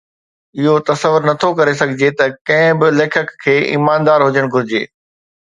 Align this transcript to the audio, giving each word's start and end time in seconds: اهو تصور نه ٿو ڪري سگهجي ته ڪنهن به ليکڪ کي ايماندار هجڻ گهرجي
اهو 0.57 0.73
تصور 0.89 1.21
نه 1.29 1.33
ٿو 1.41 1.49
ڪري 1.59 1.73
سگهجي 1.81 2.09
ته 2.17 2.25
ڪنهن 2.47 2.73
به 2.79 2.87
ليکڪ 2.99 3.27
کي 3.43 3.55
ايماندار 3.73 4.19
هجڻ 4.27 4.45
گهرجي 4.53 4.83